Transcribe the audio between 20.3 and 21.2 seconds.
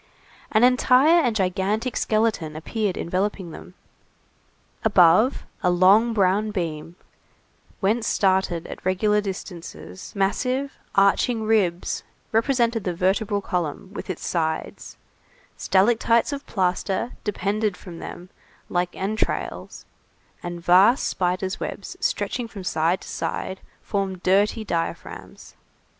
and vast